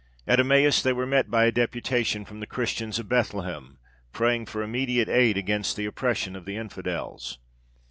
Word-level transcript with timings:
At 0.25 0.39
Emmaus 0.39 0.81
they 0.81 0.93
were 0.93 1.05
met 1.05 1.29
by 1.29 1.45
a 1.45 1.51
deputation 1.51 2.25
from 2.25 2.39
the 2.39 2.47
Christians 2.47 2.97
of 2.97 3.07
Bethlehem, 3.07 3.77
praying 4.11 4.47
for 4.47 4.63
immediate 4.63 5.09
aid 5.09 5.37
against 5.37 5.77
the 5.77 5.85
oppression 5.85 6.35
of 6.35 6.45
the 6.45 6.55
infidels. 6.57 7.37